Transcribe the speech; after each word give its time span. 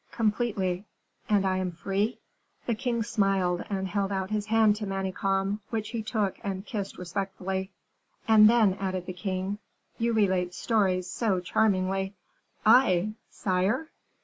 "Completely." 0.13 0.85
"And 1.29 1.45
I 1.45 1.57
am 1.57 1.71
free?" 1.71 2.17
The 2.65 2.73
king 2.73 3.03
smiled 3.03 3.63
and 3.69 3.87
held 3.87 4.11
out 4.11 4.31
his 4.31 4.47
hand 4.47 4.75
to 4.77 4.87
Manicamp, 4.87 5.59
which 5.69 5.89
he 5.89 6.01
took 6.01 6.39
and 6.43 6.65
kissed 6.65 6.97
respectfully. 6.97 7.69
"And 8.27 8.49
then," 8.49 8.73
added 8.79 9.05
the 9.05 9.13
king, 9.13 9.59
"you 9.99 10.13
relate 10.13 10.55
stories 10.55 11.07
so 11.07 11.39
charmingly." 11.39 12.15
"I, 12.65 13.11
sire!" 13.29 13.91